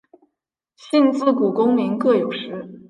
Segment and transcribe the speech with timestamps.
[0.75, 2.67] 信自古功名各有时。